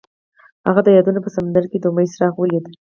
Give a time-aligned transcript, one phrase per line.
[0.67, 2.65] هغه د یادونه په سمندر کې د امید څراغ ولید.